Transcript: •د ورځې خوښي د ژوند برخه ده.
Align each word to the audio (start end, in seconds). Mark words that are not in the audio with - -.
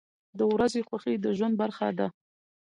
•د 0.39 0.41
ورځې 0.53 0.81
خوښي 0.87 1.15
د 1.19 1.25
ژوند 1.37 1.55
برخه 1.61 1.87
ده. 1.99 2.07